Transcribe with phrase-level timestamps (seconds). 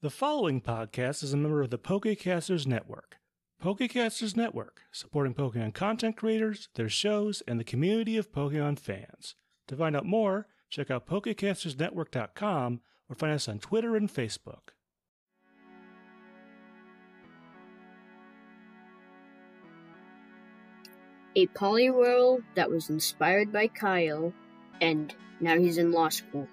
[0.00, 3.16] The following podcast is a member of the Pokecasters Network.
[3.60, 9.34] Pokecasters Network, supporting Pokemon content creators, their shows, and the community of Pokemon fans.
[9.66, 14.70] To find out more, check out PokecastersNetwork.com or find us on Twitter and Facebook.
[21.34, 24.32] A Poliwhirl that was inspired by Kyle,
[24.80, 26.46] and now he's in law school.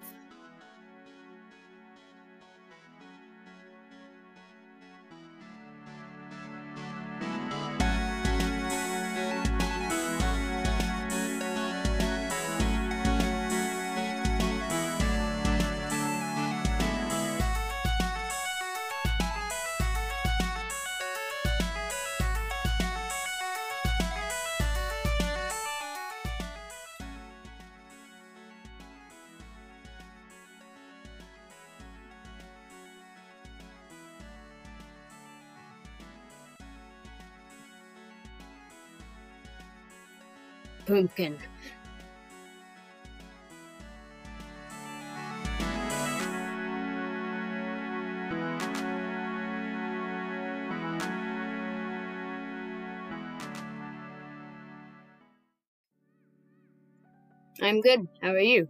[57.62, 58.08] I'm good.
[58.22, 58.70] How are you?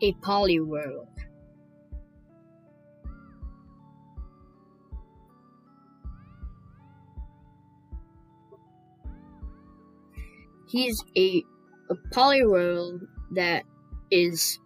[0.00, 1.06] A Poliwhirl.
[10.68, 11.42] He's a,
[11.90, 13.00] a Poliwhirl
[13.32, 13.64] that
[14.10, 14.58] is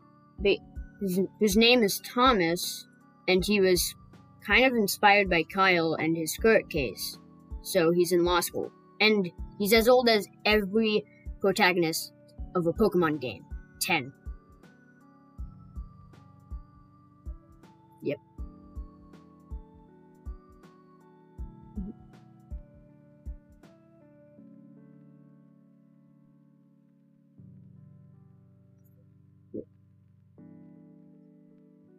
[1.00, 2.86] his, his name is Thomas,
[3.28, 3.94] and he was
[4.46, 7.18] kind of inspired by Kyle and his Kurt case.
[7.62, 8.70] So he's in law school.
[9.00, 11.04] And he's as old as every
[11.40, 12.12] protagonist
[12.54, 13.44] of a Pokemon game
[13.80, 14.12] 10.
[18.02, 18.18] Yep.
[21.78, 21.90] Mm-hmm.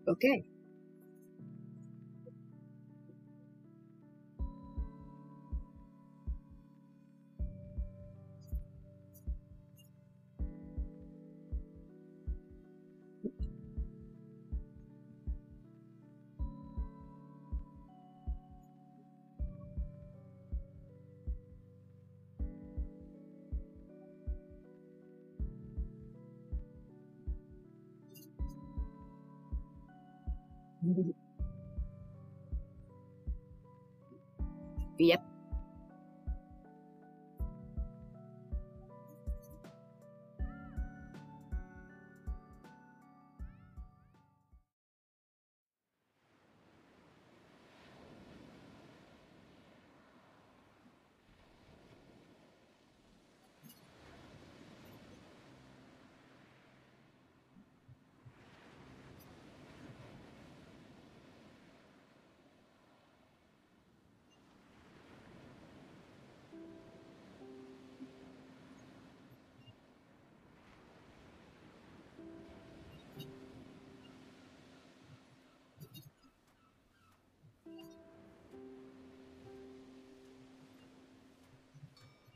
[0.07, 0.45] Okay.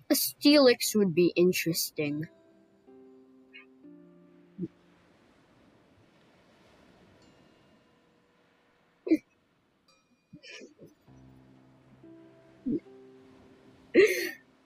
[0.09, 2.27] A Steelix would be interesting.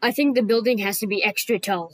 [0.01, 1.93] I think the building has to be extra tall.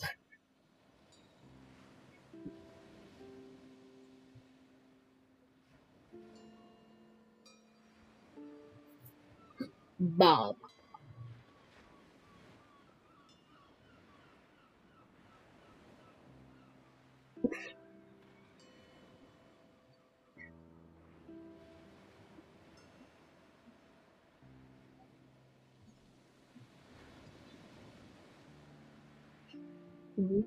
[30.20, 30.42] Mm-hmm.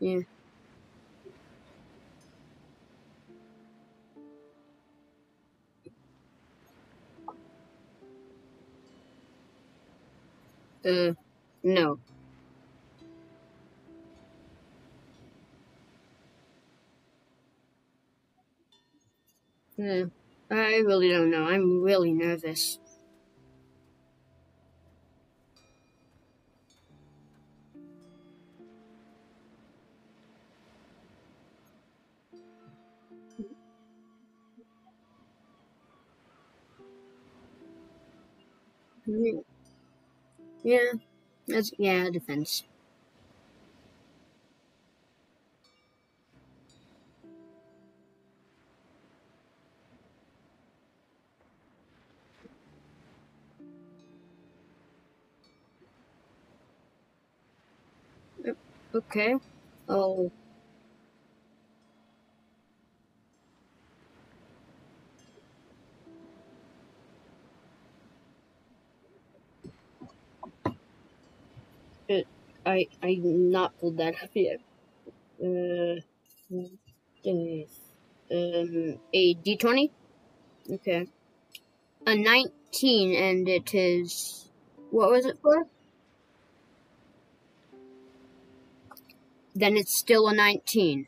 [0.00, 0.20] Yeah.
[10.84, 11.12] Uh,
[11.62, 11.98] no.
[19.76, 20.10] No,
[20.50, 21.44] I really don't know.
[21.46, 22.78] I'm really nervous.
[40.62, 40.92] Yeah,
[41.46, 42.64] that's yeah, defense.
[58.94, 59.36] Okay.
[59.88, 60.30] Oh,
[72.66, 74.60] I I not pulled that up yet.
[75.42, 76.00] Uh,
[78.32, 79.92] um, a D twenty.
[80.70, 81.06] Okay.
[82.06, 84.50] A nineteen, and it is.
[84.90, 85.66] What was it for?
[89.54, 91.06] Then it's still a nineteen.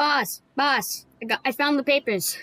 [0.00, 2.38] Boss, boss, I got, I found the papers.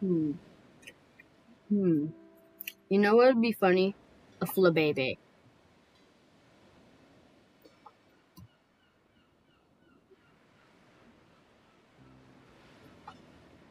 [0.00, 0.32] Hmm.
[1.68, 2.06] Hmm.
[2.90, 3.94] You know what would be funny?
[4.42, 5.16] A flabebe.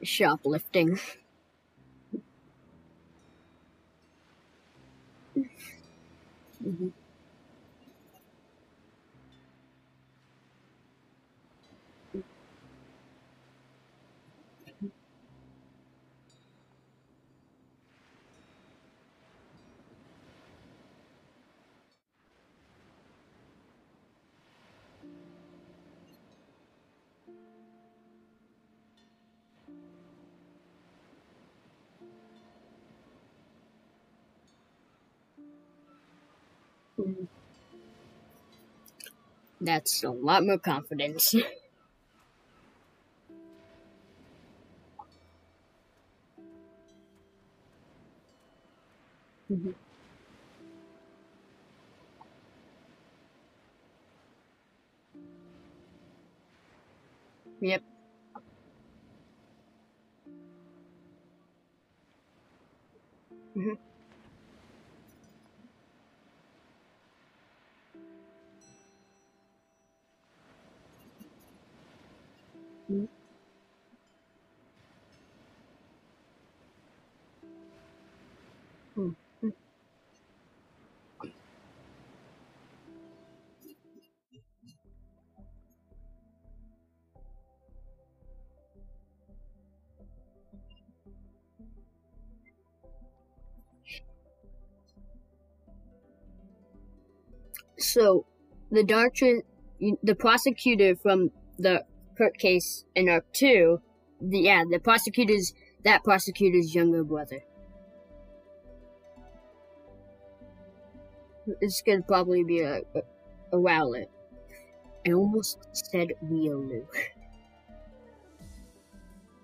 [0.03, 0.99] Shoplifting.
[6.65, 6.91] Mhm.
[39.61, 41.33] That's a lot more confidence.
[49.49, 49.73] Mhm.
[57.61, 57.83] Yep.
[63.55, 63.75] Mhm.
[97.79, 98.25] So,
[98.71, 99.43] the doctor,
[99.79, 101.85] the prosecutor from the
[102.17, 103.81] Kurt case in Arc 2,
[104.21, 105.53] the, yeah, the prosecutor's,
[105.85, 107.39] that prosecutor's younger brother.
[111.61, 113.01] It's gonna probably be a, a,
[113.53, 114.07] a Rowlet.
[115.07, 116.85] I almost said Riolu.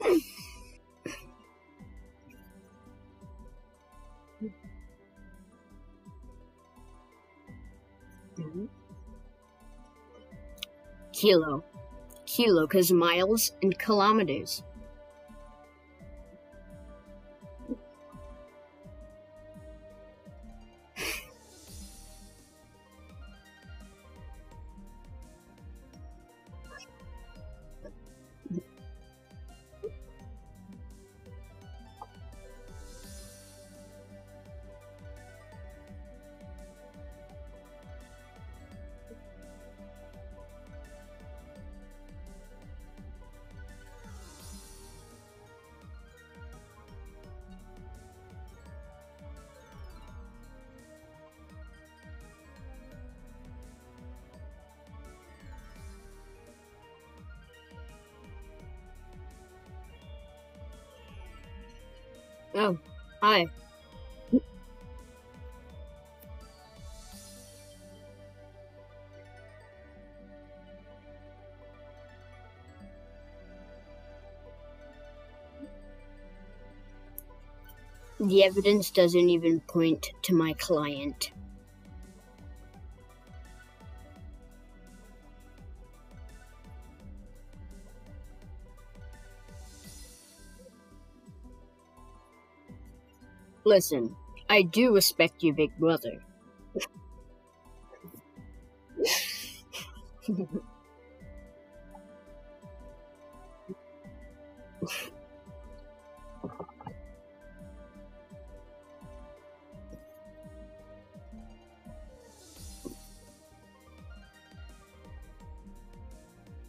[8.38, 8.68] Mhm.
[11.14, 11.64] Kilo.
[12.26, 14.64] Kilo, because miles and kilometers.
[63.36, 63.48] Hi.
[78.20, 81.32] The evidence doesn't even point to my client.
[93.66, 94.16] Listen,
[94.48, 96.24] I do respect you, big brother.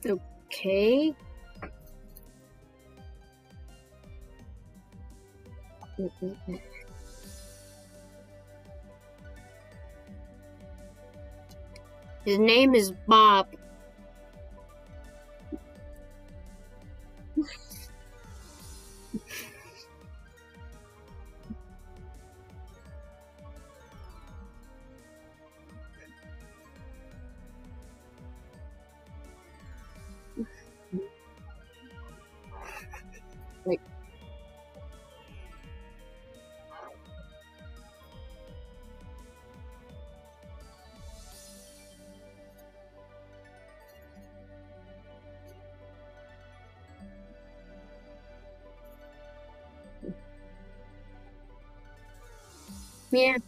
[0.07, 1.15] okay.
[5.99, 6.76] Mm-mm-mm.
[12.27, 13.56] His name is Bob.
[53.17, 53.46] Yeah.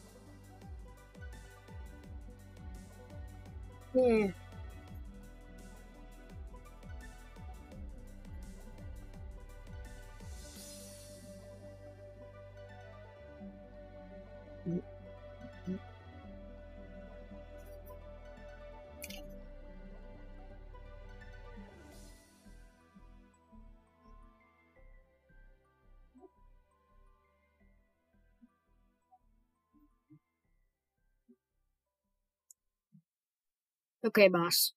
[34.08, 34.72] Okay, boss.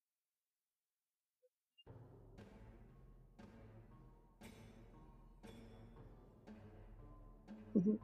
[7.75, 7.97] Mhm.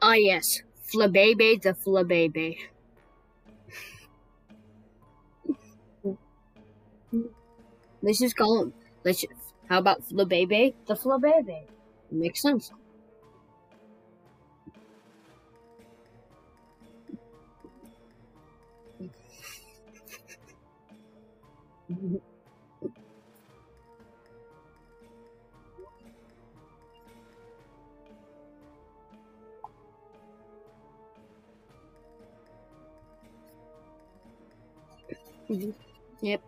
[0.00, 0.62] Ah, yes.
[0.90, 2.56] Flabebe the Flabebe.
[8.02, 8.72] Let's just call him.
[9.04, 9.24] Let's.
[9.68, 11.64] How about Flabebe the Flabebe?
[12.10, 12.72] Makes sense.
[35.50, 35.74] Mhm.
[36.22, 36.42] Yep.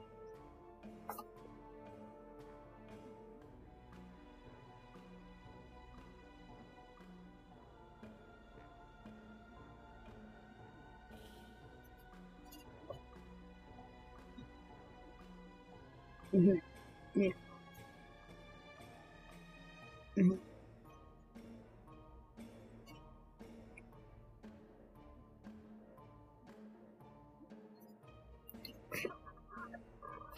[16.33, 16.61] Mhm.
[17.15, 17.33] Yeah.
[20.17, 20.52] Mhm.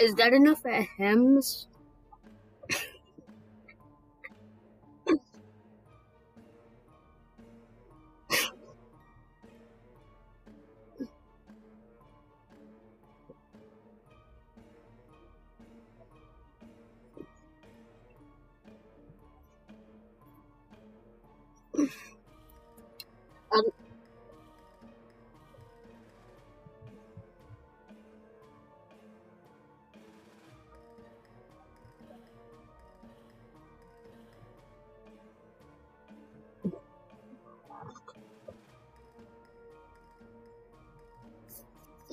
[0.04, 0.66] Is that enough
[0.98, 1.66] Hems?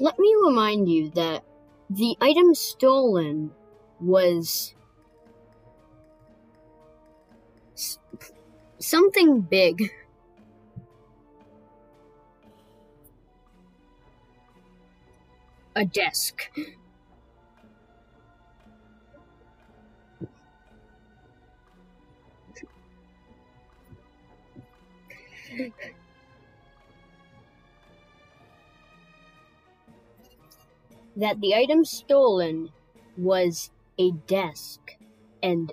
[0.01, 1.43] Let me remind you that
[1.87, 3.51] the item stolen
[3.99, 4.73] was
[8.79, 9.91] something big.
[15.75, 16.49] A desk.
[31.15, 32.69] That the item stolen
[33.17, 34.79] was a desk.
[35.43, 35.71] And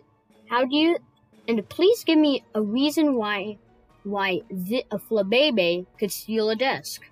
[0.49, 0.99] how do you
[1.47, 3.59] and please give me a reason why
[4.05, 7.03] why the, a flabebe could steal a desk.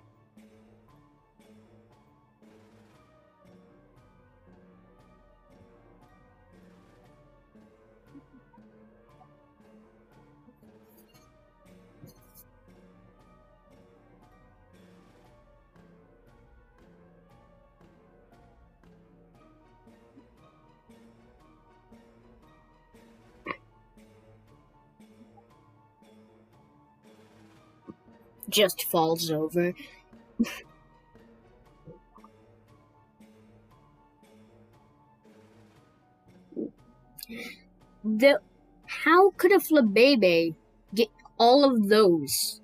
[28.57, 29.73] Just falls over.
[38.03, 38.39] the
[38.85, 40.55] how could a flabebe
[40.95, 42.61] get all of those?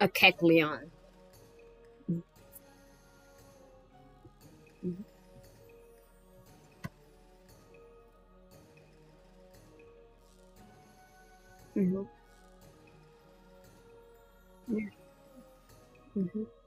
[0.00, 0.90] A Kecleon.
[11.76, 12.02] Mm-hmm.
[14.68, 14.90] Yeah.
[16.16, 16.59] Mm-hmm.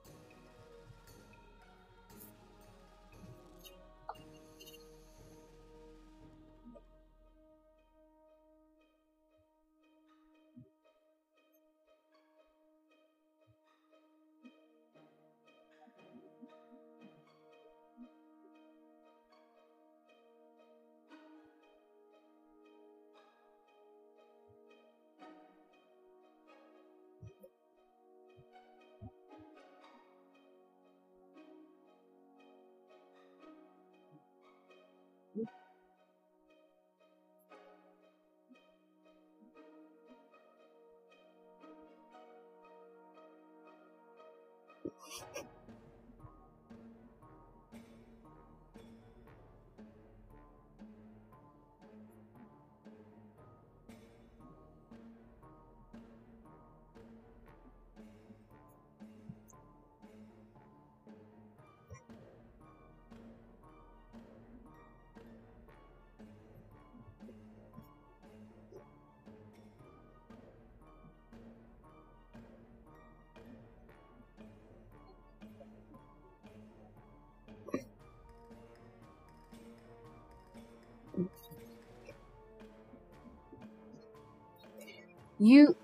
[85.43, 85.75] You.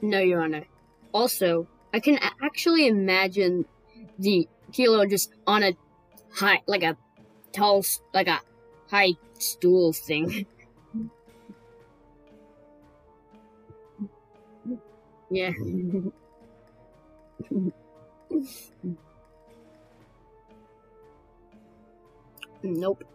[0.00, 0.64] No, Your Honor.
[1.12, 3.66] Also, I can actually imagine
[4.18, 5.76] the kilo just on a
[6.32, 6.96] high, like a
[7.52, 8.40] tall, like a
[8.88, 10.46] high stool thing.
[15.30, 15.50] yeah.
[22.62, 23.11] nope.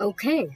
[0.00, 0.50] Okay.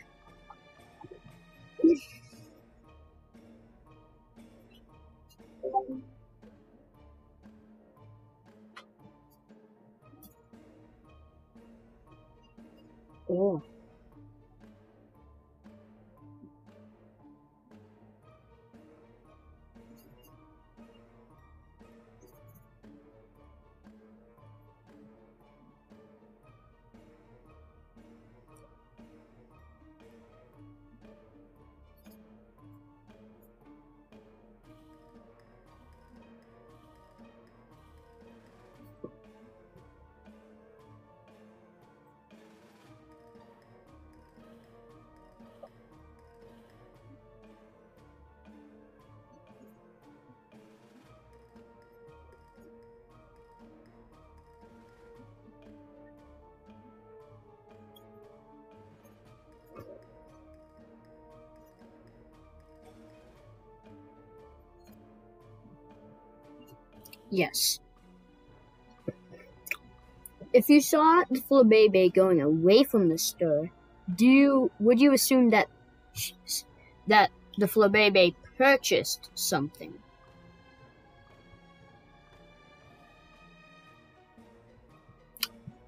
[67.32, 67.80] Yes.
[70.52, 73.72] If you saw the Flabebe going away from the store,
[74.14, 75.68] do you would you assume that
[77.06, 79.94] that the Flabebe purchased something.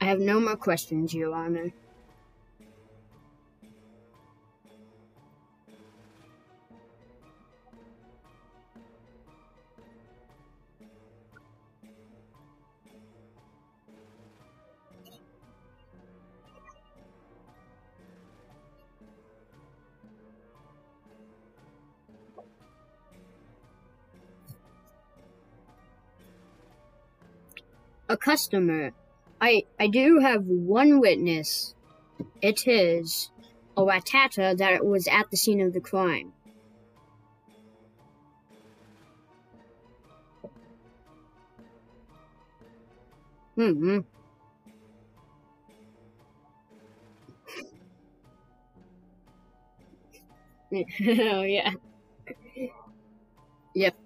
[0.00, 1.72] I have no more questions, Your Honor.
[28.24, 28.92] Customer.
[29.40, 31.74] I I do have one witness.
[32.40, 33.30] It is
[33.76, 36.32] a Rattata that was at the scene of the crime.
[43.56, 44.00] Hmm.
[50.74, 51.72] oh yeah.
[53.74, 54.03] Yep.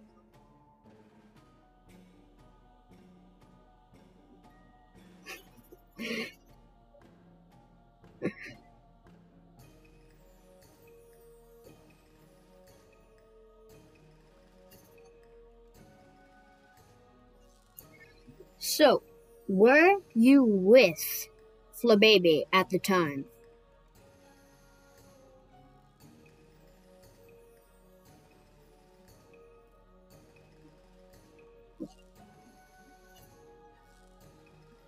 [18.79, 19.03] So,
[19.49, 21.29] were you with
[21.75, 23.25] Flabebe at the time?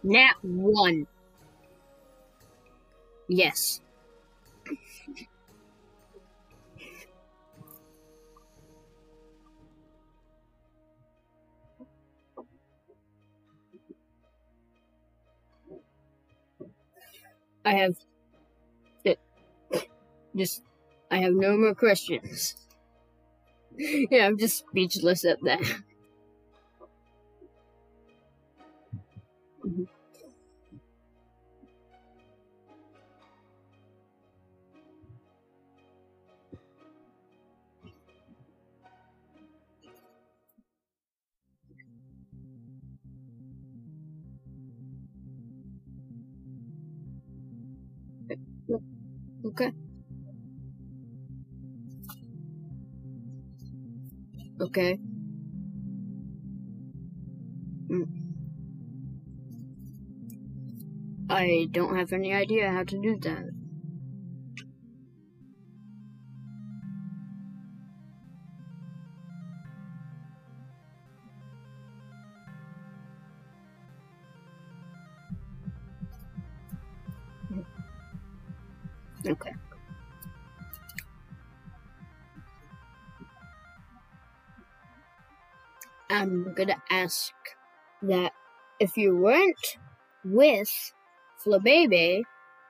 [0.04, 1.08] Nat one.
[3.26, 3.80] Yes.
[17.64, 17.96] I have.
[20.36, 20.62] Just,
[21.10, 22.56] I have no more questions.
[24.10, 25.60] yeah, I'm just speechless at that.
[29.64, 29.99] Mhm.
[49.44, 49.72] Okay.
[54.60, 54.98] Okay.
[57.88, 58.04] Hmm.
[61.30, 63.59] I don't have any idea how to do that.
[87.00, 87.32] Ask
[88.02, 88.32] that
[88.78, 89.78] if you weren't
[90.22, 90.70] with
[91.42, 92.22] Flabebe,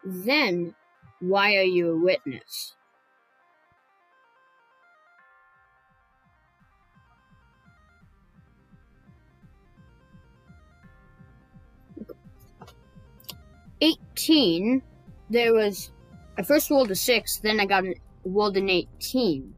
[0.04, 0.74] then
[1.20, 2.76] why are you a witness?
[13.80, 14.82] Eighteen.
[15.28, 15.90] There was.
[16.38, 17.82] I first rolled a six, then I got
[18.24, 19.54] rolled an eighteen.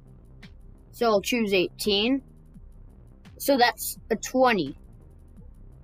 [0.93, 2.23] So I'll choose eighteen.
[3.43, 4.77] So that's a twenty,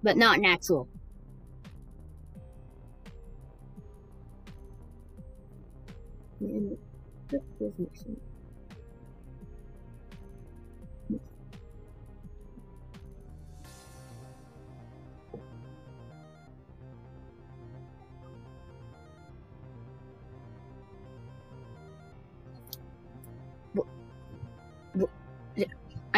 [0.04, 0.88] but not natural.
[6.38, 6.78] Doesn't
[7.80, 8.27] make sense.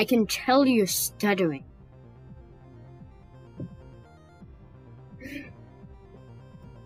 [0.00, 1.62] I can tell you're stuttering.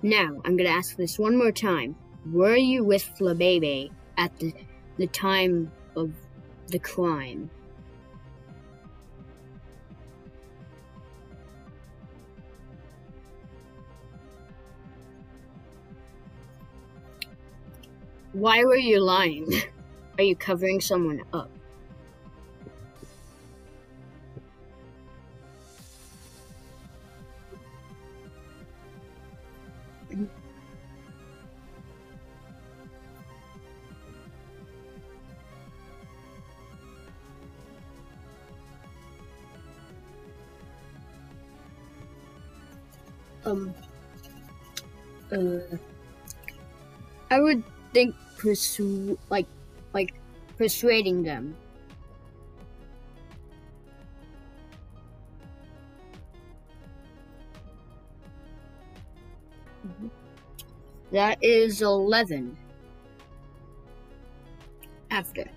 [0.02, 1.94] Now, I'm gonna ask this one more time.
[2.32, 4.52] Were you with Flabebe at the,
[4.96, 6.12] the time of
[6.66, 7.50] the crime?
[18.32, 19.46] Why were you lying?
[20.18, 21.53] Are you covering someone up?
[43.44, 43.74] Um.
[45.32, 45.76] Uh.
[47.30, 49.46] I would think pursue like
[49.92, 50.14] like
[50.56, 51.56] persuading them.
[61.12, 62.58] That is 11.
[65.10, 65.50] After.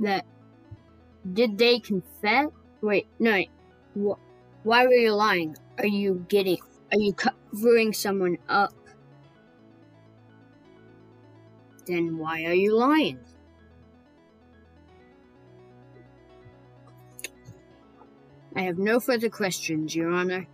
[0.00, 0.24] That.
[1.30, 2.48] Did they confess?
[2.80, 3.42] Wait, no.
[3.94, 4.18] Wh-
[4.64, 5.56] why were you lying?
[5.78, 6.58] Are you getting.
[6.92, 8.74] Are you covering someone up?
[11.86, 13.18] Then why are you lying?
[18.54, 20.46] I have no further questions, Your Honor.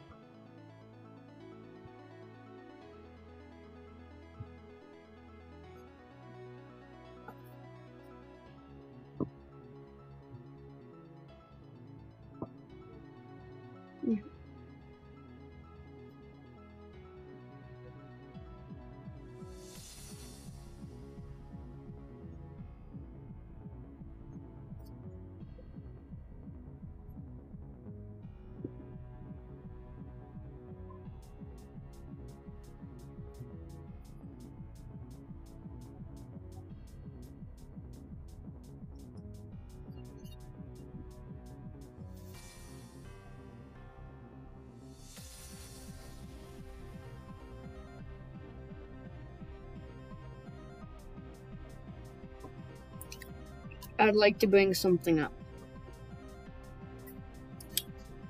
[14.07, 14.36] you
[53.99, 55.33] I'd like to bring something up.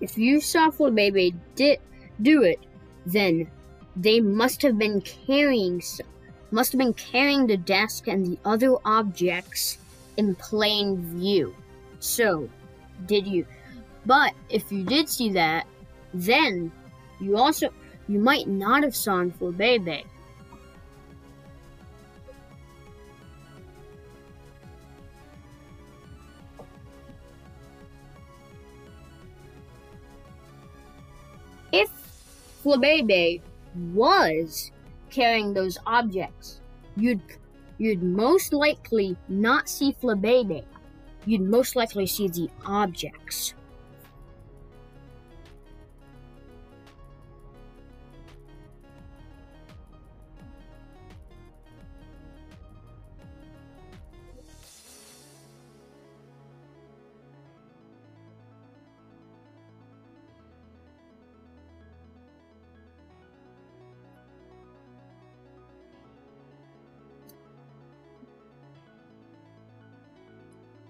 [0.01, 1.81] If you saw Flabebe did
[2.21, 2.61] do it,
[3.05, 3.51] then
[3.97, 5.83] they must have been carrying
[6.51, 9.79] must have been carrying the desk and the other objects
[10.17, 11.55] in plain view.
[11.99, 12.49] So,
[13.07, 13.47] did you?
[14.05, 15.67] But if you did see that,
[16.15, 16.71] then
[17.21, 17.71] you also
[18.09, 20.05] you might not have saw Flabebe.
[32.67, 33.41] Flabebe
[33.95, 34.73] was
[35.09, 36.61] carrying those objects,
[36.97, 37.21] you'd
[37.79, 40.65] you'd most likely not see Flabebe.
[41.27, 43.55] You'd most likely see the objects.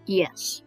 [0.07, 0.63] Yes.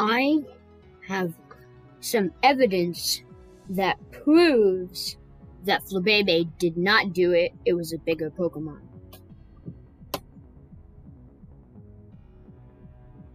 [0.00, 0.40] I
[1.08, 1.34] have
[2.00, 3.22] some evidence
[3.70, 5.16] that proves
[5.64, 7.52] that Flabebe did not do it.
[7.64, 8.80] It was a bigger Pokemon.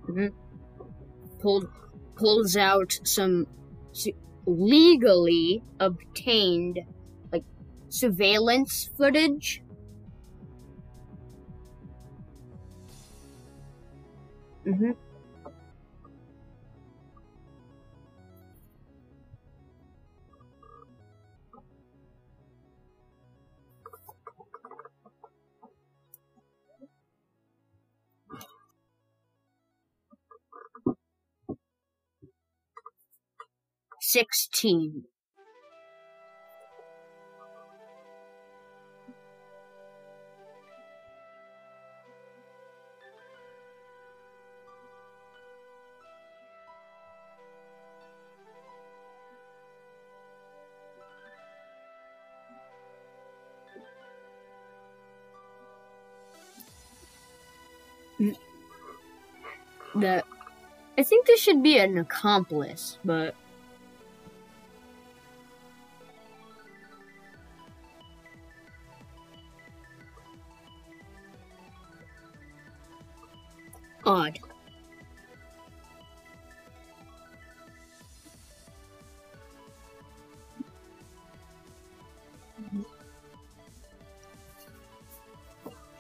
[0.10, 0.28] Mm-hmm.
[1.40, 1.68] Pulled
[2.16, 3.48] pulls out some
[4.46, 6.80] legally obtained
[7.32, 7.44] like
[7.90, 9.62] surveillance footage.
[14.66, 14.92] Mm-hmm.
[34.06, 35.06] Sixteen.
[59.96, 60.26] That
[60.98, 63.34] I think this should be an accomplice, but
[74.06, 74.40] odd.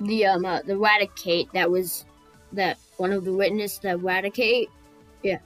[0.02, 2.06] the um uh, the Raticate that was
[2.54, 4.68] that one of the witness that Raticate.
[5.24, 5.39] Yeah, yeah.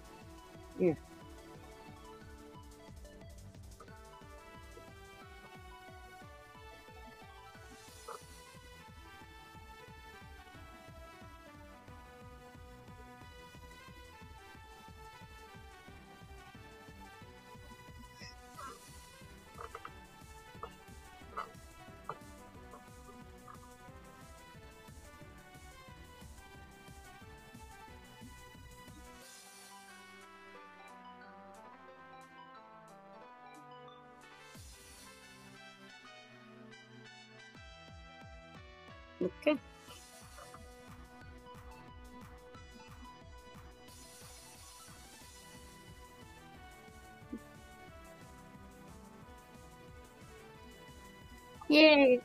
[51.70, 52.22] イェーイ。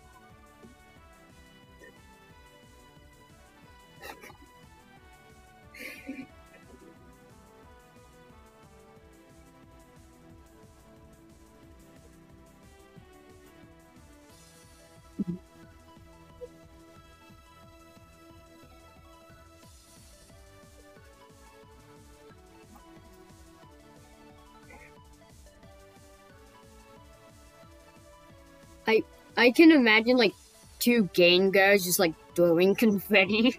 [28.87, 29.05] はい。
[29.37, 30.35] I can imagine like
[30.79, 33.59] two gang guys just like throwing confetti.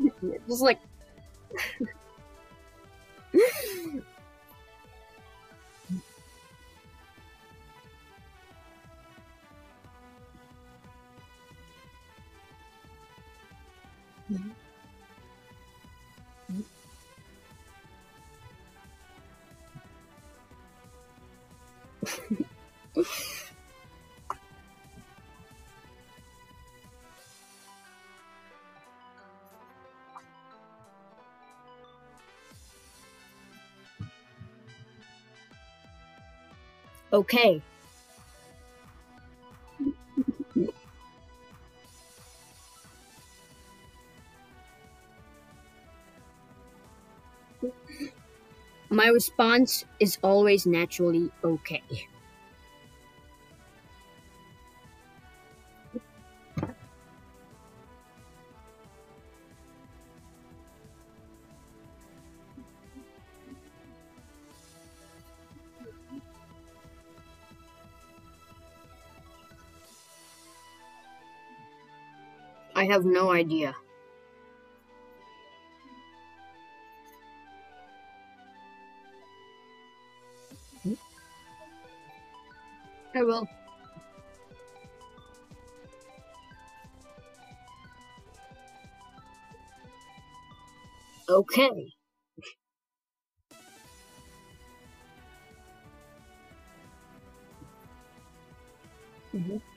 [0.48, 0.78] just like
[37.12, 37.62] okay.
[48.90, 51.82] My response is always naturally okay.
[72.82, 73.76] I have no idea.
[83.14, 83.48] I will.
[91.28, 91.92] Okay.
[99.32, 99.71] Mm-hmm.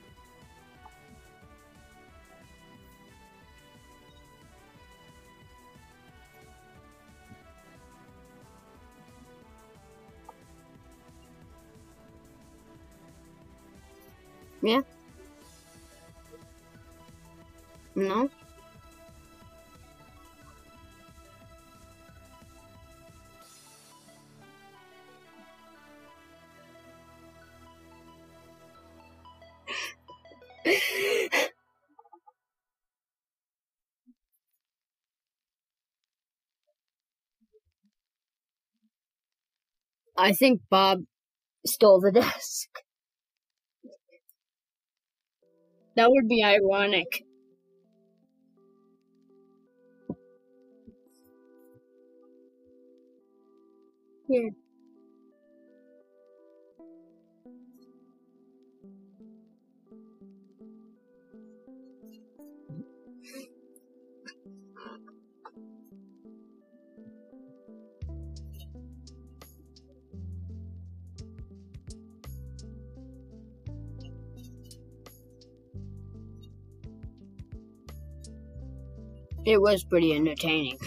[14.66, 14.80] Yeah.
[17.94, 18.28] No.
[40.18, 41.04] I think Bob
[41.66, 42.68] stole the desk.
[45.96, 47.24] That would be ironic.
[54.28, 54.50] Yeah.
[79.46, 80.78] It was pretty entertaining.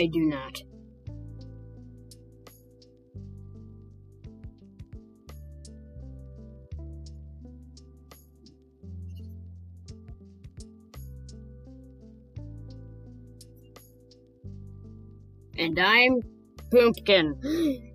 [0.00, 0.62] I do not.
[15.58, 16.22] And I'm
[16.70, 17.82] Pumpkin.